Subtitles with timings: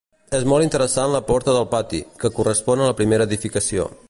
[0.37, 3.91] És molt interessant la porta del pati, que correspon a la primera edificació.